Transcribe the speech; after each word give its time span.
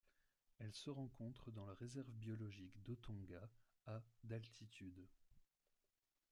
Elle 0.57 0.73
se 0.73 0.89
rencontre 0.89 1.51
dans 1.51 1.67
la 1.67 1.75
réserve 1.75 2.09
biologique 2.13 2.73
d'Otonga 2.85 3.47
à 3.85 4.01
d'altitude. 4.23 4.99